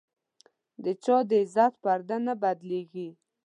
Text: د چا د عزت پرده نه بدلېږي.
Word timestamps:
د 0.83 0.85
چا 1.03 1.17
د 1.29 1.31
عزت 1.43 1.73
پرده 1.83 2.17
نه 2.25 2.33
بدلېږي. 2.41 3.09